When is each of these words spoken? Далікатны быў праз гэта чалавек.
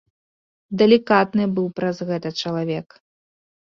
Далікатны 0.83 1.43
быў 1.59 1.71
праз 1.79 1.97
гэта 2.11 2.29
чалавек. 2.43 2.87